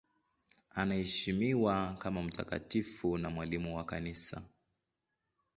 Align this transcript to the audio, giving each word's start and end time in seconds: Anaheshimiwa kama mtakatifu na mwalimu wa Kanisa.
Anaheshimiwa 0.71 1.95
kama 1.99 2.23
mtakatifu 2.23 3.17
na 3.17 3.29
mwalimu 3.29 3.77
wa 3.77 3.83
Kanisa. 3.85 4.41